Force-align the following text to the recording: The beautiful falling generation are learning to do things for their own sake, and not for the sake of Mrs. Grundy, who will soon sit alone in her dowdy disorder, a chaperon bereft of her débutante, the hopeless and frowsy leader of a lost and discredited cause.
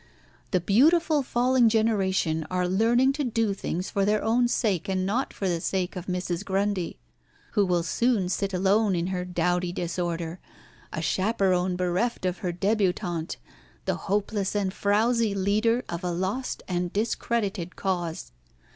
The 0.49 0.59
beautiful 0.59 1.21
falling 1.21 1.69
generation 1.69 2.43
are 2.49 2.67
learning 2.67 3.13
to 3.13 3.23
do 3.23 3.53
things 3.53 3.91
for 3.91 4.03
their 4.03 4.23
own 4.23 4.47
sake, 4.47 4.89
and 4.89 5.05
not 5.05 5.31
for 5.31 5.47
the 5.47 5.61
sake 5.61 5.95
of 5.95 6.07
Mrs. 6.07 6.43
Grundy, 6.43 6.97
who 7.51 7.63
will 7.63 7.83
soon 7.83 8.27
sit 8.27 8.51
alone 8.51 8.95
in 8.95 9.05
her 9.13 9.23
dowdy 9.23 9.71
disorder, 9.71 10.39
a 10.91 11.03
chaperon 11.03 11.75
bereft 11.75 12.25
of 12.25 12.39
her 12.39 12.51
débutante, 12.51 13.35
the 13.85 13.93
hopeless 14.09 14.55
and 14.55 14.73
frowsy 14.73 15.35
leader 15.35 15.83
of 15.87 16.03
a 16.03 16.09
lost 16.11 16.63
and 16.67 16.91
discredited 16.91 17.75
cause. 17.75 18.31